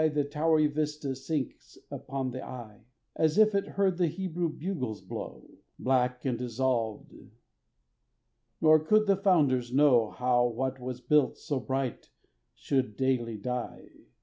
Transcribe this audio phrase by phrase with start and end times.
[0.09, 5.47] The towery vista sinks upon the eye, As if it heard the Hebrew bugles blow,
[5.77, 7.13] Black and dissolved;
[8.59, 12.09] nor could the founders know How what was built so bright
[12.55, 13.89] should daily die.